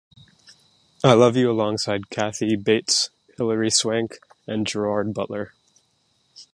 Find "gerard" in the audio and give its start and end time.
4.65-5.13